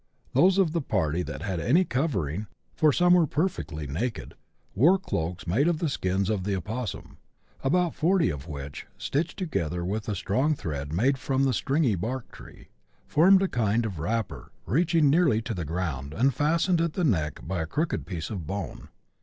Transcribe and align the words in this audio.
Those 0.33 0.57
of 0.57 0.71
the 0.71 0.81
party 0.81 1.21
that 1.21 1.43
had 1.43 1.59
any 1.59 1.85
covering 1.85 2.47
(for 2.73 2.91
some 2.91 3.13
were 3.13 3.27
perfectly 3.27 3.85
naked) 3.85 4.33
wore 4.73 4.97
cloaks 4.97 5.45
made 5.45 5.67
of 5.67 5.77
the 5.77 5.89
skins 5.89 6.27
of 6.27 6.43
the 6.43 6.55
opossum, 6.55 7.17
about 7.63 7.93
forty 7.93 8.31
of 8.31 8.47
which, 8.47 8.87
stitched 8.97 9.37
together 9.37 9.85
with 9.85 10.09
a 10.09 10.15
strong 10.15 10.55
thread 10.55 10.91
made 10.91 11.19
from 11.19 11.43
the" 11.43 11.53
stringy 11.53 11.93
bark" 11.93 12.31
tree, 12.31 12.69
formed 13.05 13.43
a 13.43 13.47
kind 13.47 13.85
of 13.85 13.99
wrapper 13.99 14.51
reaching 14.65 15.07
nearly 15.07 15.39
to 15.43 15.53
the 15.53 15.65
ground, 15.65 16.15
and 16.15 16.33
fastened 16.33 16.81
at 16.81 16.93
the 16.93 17.03
neck 17.03 17.39
by 17.47 17.61
a 17.61 17.67
crooked 17.67 18.07
piece 18.07 18.31
of 18.31 18.47
bone. 18.47 18.87